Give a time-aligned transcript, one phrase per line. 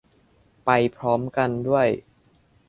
[0.65, 1.87] ไปพร้อมกันด้วย